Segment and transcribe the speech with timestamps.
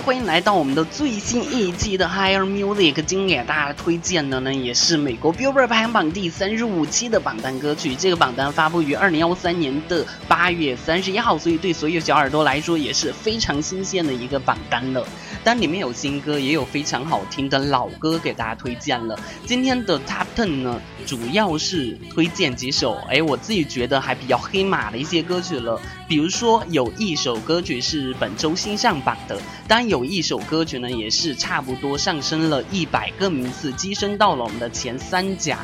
[0.00, 3.02] 欢迎来到我们的最新一季的 Higher Music。
[3.04, 7.94] 今天给大家推荐的呢，也是美国 Billboard 排行榜第三十五期的榜单歌曲。
[7.94, 15.06] 这个榜单发布于二零幺三年的八月三十一号，所以对所有小耳朵来说也是非常新鲜的一个榜单了。
[15.42, 19.18] 但里面有新歌，也有非常好听的老歌给大家推荐了。
[19.46, 25.80] 今天的 Top Ten 呢，主要是推荐几首，哎，我自己觉得还比较黑马的一些歌曲了。
[26.14, 29.36] 比如说，有一首歌曲是本周新上榜的，
[29.66, 35.58] 当然有一首歌曲呢，也是差不多上升了一百个名次，跻身到了我们的前三甲。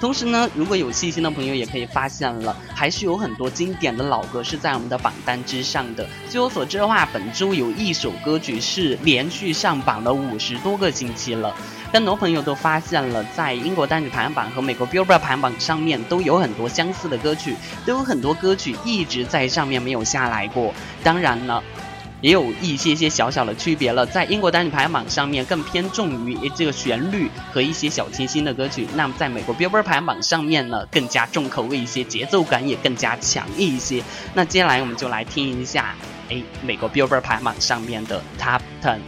[0.00, 6.08] 同时呢，如果有细心的朋友也可以发现了，还是有很多经典的老歌是在我们的榜单之上的。
[6.30, 11.54] 据我所知的话，本周有一首歌曲是连续上榜了五十多个星期了。
[11.92, 17.54] 很多朋友都发现了，在英国单曲排行榜和美国 Billboard 排行榜上面都有很多相似的歌曲，
[17.84, 20.72] 都有很多歌曲一直在上面没有下来过。
[21.02, 21.62] 当然了。
[22.22, 34.02] 也有一些些小小的区别了，在英国单曲排行榜上面更偏重于这个旋律和一些小清新的歌曲，那么在美国 Billboard 排行榜上面呢，更加重口味一些，节奏感也更加强一些。
[34.34, 35.94] 那接下来我们就来听一下，
[36.28, 38.98] 哎，美国 Billboard 排行榜上面的 Top Ten。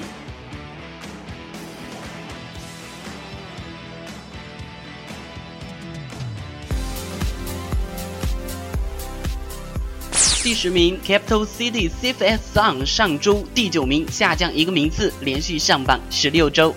[10.42, 16.74] 第十名，Capital City Safe as Song，上周第九名，下降一个名次，连续上榜十六周。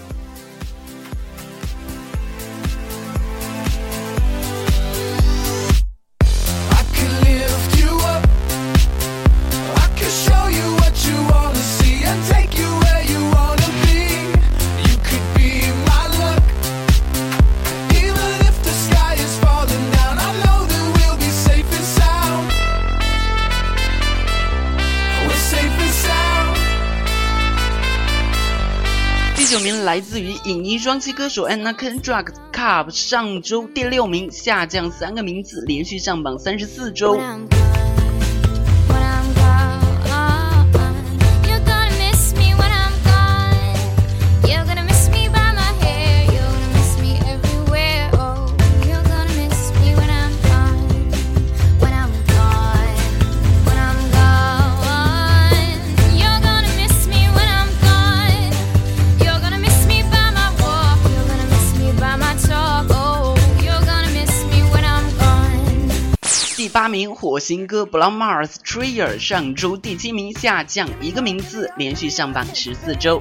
[29.47, 37.19] 九名来自于影音双栖歌手 Anna Kendrick Cup 上周第六名，下降三个名次，连续上榜三十四周。
[66.85, 73.19] 八名火星哥 b l o w Mars Trier 上周第七名下降一个名次，连续上榜十四周。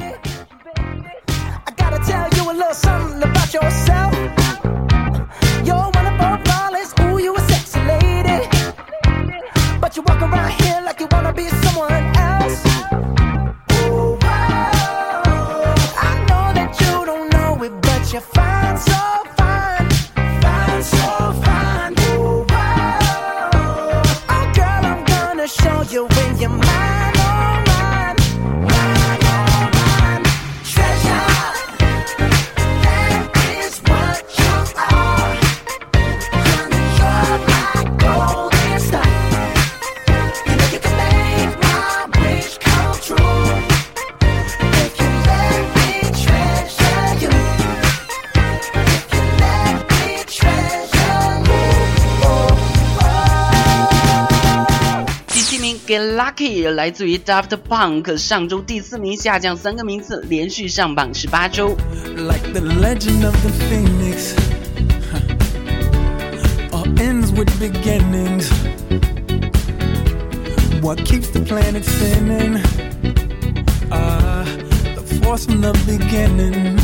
[56.13, 61.78] Lucky 来自于 Daft Punk，上周第四名下降三个名次，连续上榜十八周。
[62.16, 64.35] Like the legend of the phoenix,
[66.72, 68.50] all ends with beginnings.
[70.81, 72.62] What keeps the planet spinning?
[73.90, 74.45] Ah,
[74.95, 76.78] the force from the beginning.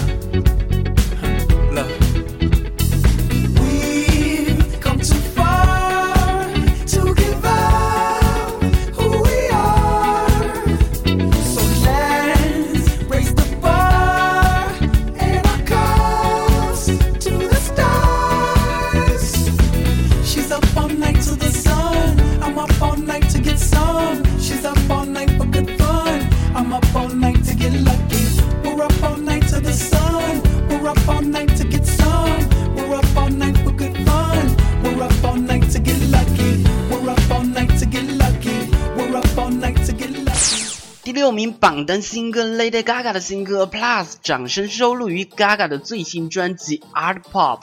[41.61, 47.61] 榜单新歌 Lady Gaga 的新歌 Plus，掌声收录于 Gaga 的最新专辑 Art Pop。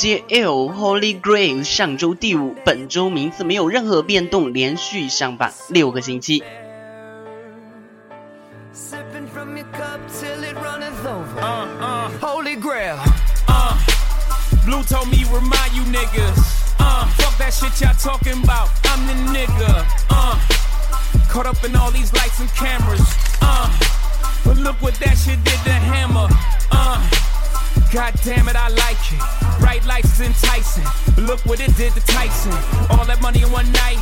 [0.00, 6.42] JL Holy Grail 上周第五，本周名次没有任何变动，连续上榜六个星期。
[27.92, 29.22] God damn it, I like it.
[29.58, 30.86] Bright lights is enticing.
[31.26, 32.52] Look what it did to Tyson.
[32.88, 33.98] All that money in one night.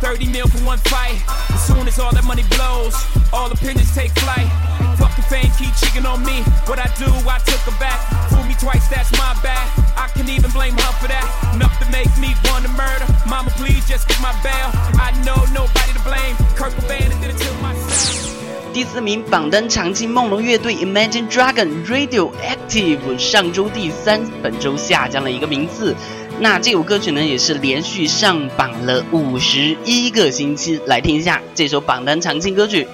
[0.00, 1.20] 30 mil for one fight.
[1.52, 2.96] As soon as all that money blows,
[3.34, 4.48] all opinions take flight.
[4.96, 6.40] Fuck the fame, keep cheating on me.
[6.64, 8.00] What I do, I took her back.
[8.32, 9.68] Fool me twice, that's my bad.
[10.00, 11.28] I can even blame her for that.
[11.52, 13.04] Enough to make me want to murder.
[13.28, 14.72] Mama, please just get my bail.
[14.96, 16.36] I know nobody to blame.
[16.56, 18.45] Kurt Cobain did it to myself.
[18.76, 25.96] 第四名榜单长青梦龙乐队 Imagine Dragon Radioactive 上周第三，本周下降了一个名次。
[26.38, 30.78] 那这首歌曲呢，也是连续上榜了五十一个星期。
[30.84, 32.86] 来听一下这首榜单长青歌曲。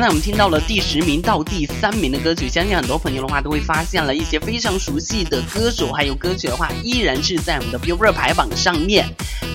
[0.00, 9.06] 刚才我们听到了第十名到第三名的歌曲，相信很多朋友的话都会发现了一些非常熟悉的歌手，还有歌曲的话依然是在我们的 Billboard 排榜上面，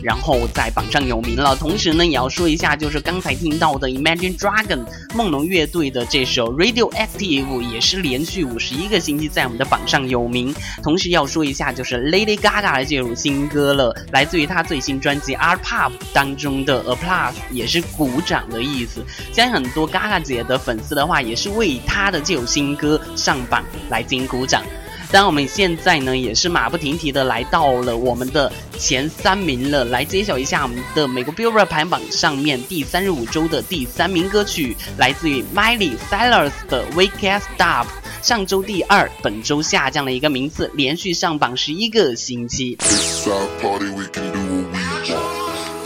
[0.06, 1.56] 然后在榜上有名了。
[1.56, 10.54] 同时呢，也要说一下，就是刚才听到的 Imagine Dragon 梦龙乐队的这首 Radioactive 也是连续五十一个星期在我们的榜上有名。
[10.84, 19.04] 同时要说一下，就是 Lady Gaga 的这首新歌了，来自于她最新专辑 R Pop 当中的 Applause，也是鼓掌的意思。
[19.32, 20.22] 相信很多 Gaga。
[20.26, 24.64] 姐的粉丝的话，也是为她的这首新歌上榜来进行鼓掌。
[25.12, 37.86] 当然，我们现在呢也是马不停蹄的来到了我们的前三名了，来揭晓一下我们的美国 Billboard 排行榜上面第三十五周的第三名歌曲，来自于 Miley Cyrus 的 We Can't Stop。
[38.22, 42.78] 上周第二，本周下降了一个名次，连续上榜十一个星期。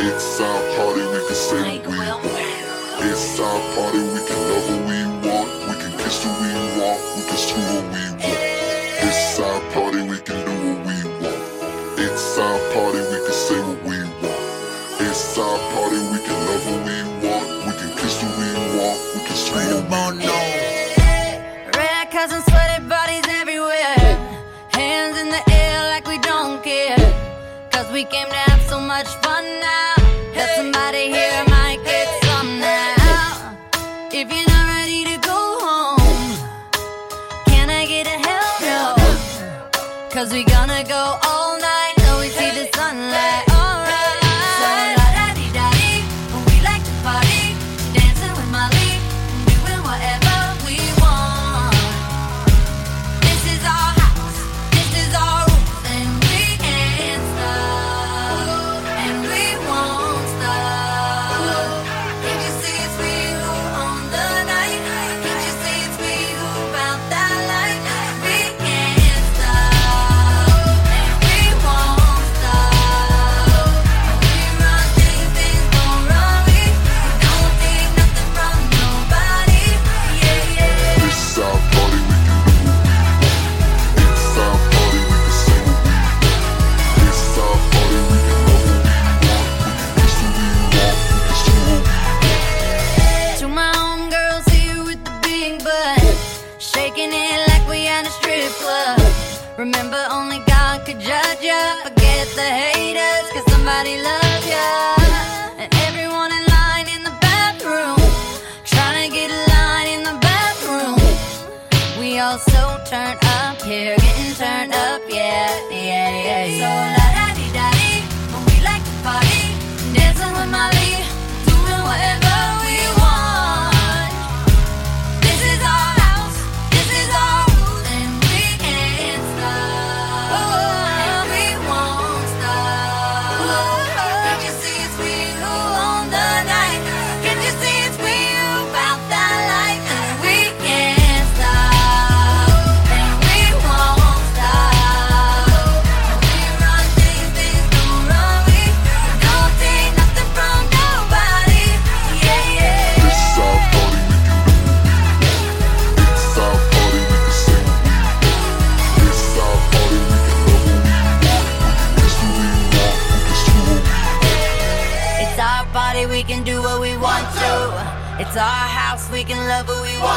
[0.01, 0.39] It's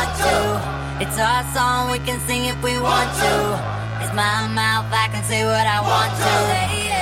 [0.03, 1.05] want to.
[1.05, 3.35] It's our song, we can sing if we want to.
[4.03, 7.02] It's my mouth, I can say what I want to.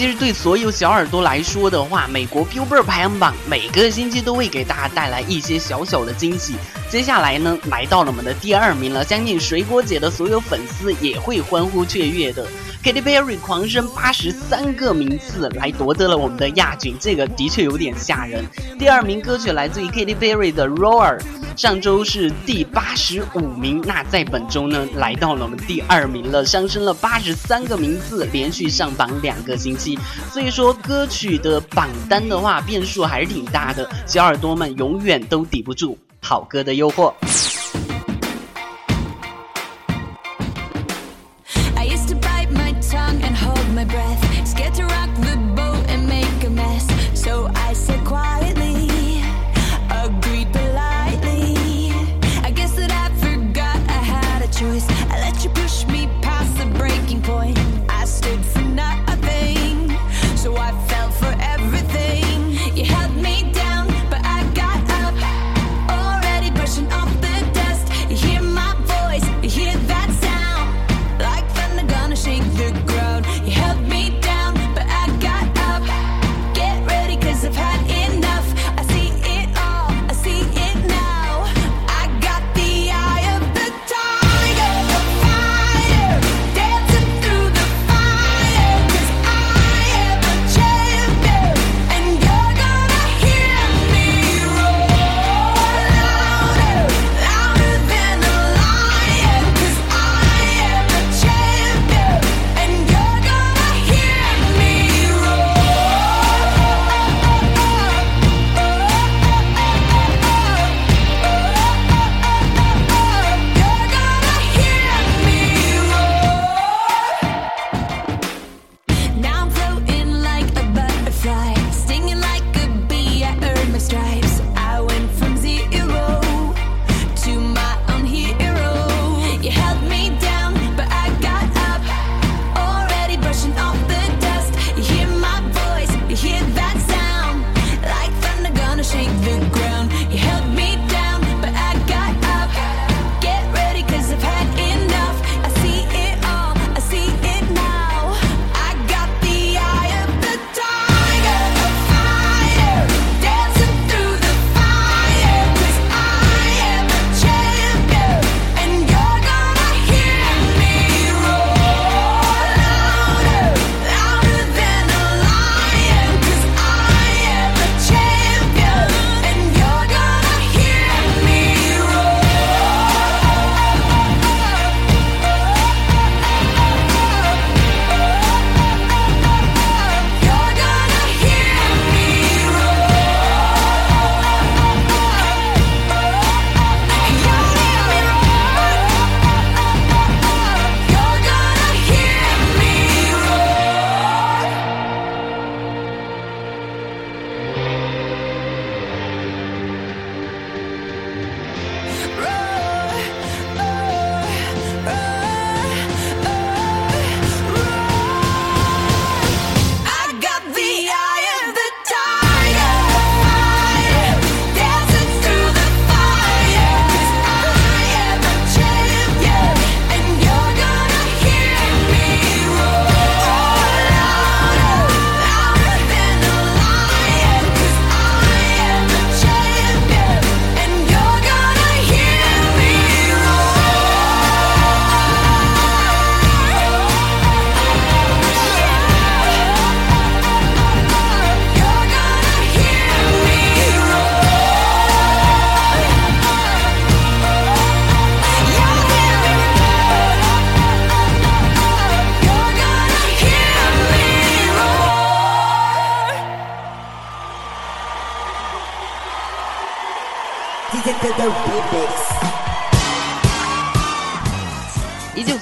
[0.00, 6.54] 其实对所有小耳朵来说的话，美国 Billboard 排行榜每个星期都会给大家带来一些小小的惊喜。
[6.88, 12.46] 接下来呢，来到了我们的第二名了，相信水果姐的所有粉丝也会欢呼雀跃的。
[12.82, 18.42] Katy Perry 狂升八十三个名次来夺得了我们的亚军，这个的确有点吓人。
[18.78, 21.20] 第二名歌曲来自于 Katy Perry 的 Roar。
[21.60, 29.98] 上周是第八十五名，那在本周呢，来到了我们第二名了，上升了八十三个名次，连续上榜两个星期。
[30.32, 37.12] 所以说，歌曲的榜单的话，变数还是挺大的，小耳朵们永远都抵不住好歌的诱惑。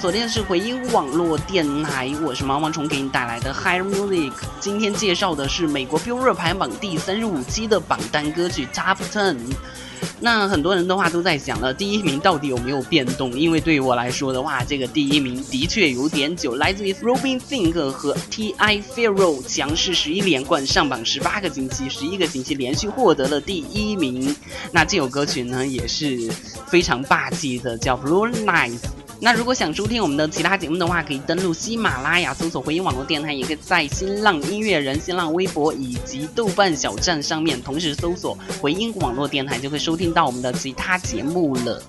[0.09, 4.33] 锁定是回音网络电台，我是毛毛虫，给你带来的 Higher Music。
[4.59, 9.37] 今天介绍的是美国 Billboard 排行榜第三十五期的榜单歌曲 Top Ten。
[10.19, 13.37] 那很多人的话都在想了，第一名到底有没有变动？
[13.37, 16.55] 因为对于我来说的话，这个第一名的确有点久。
[16.55, 18.77] 来自于 Robin Thicke 和 T.I.
[18.77, 24.35] f a r o 强势十一连冠，上榜十八个星期，十一个星期连续获得了第一名。
[24.71, 26.31] 那这首歌曲呢，也是
[26.65, 28.79] 非常霸气的，叫 Blue Nights。
[29.21, 41.83] 那如果想收听我们的其他节目的话，可以登录喜马拉雅搜索回音网络电台，也可以在新浪音乐人、新浪微博以及豆瓣小站上面同时搜索回音网络电台，就会收听到我们的其他节目了。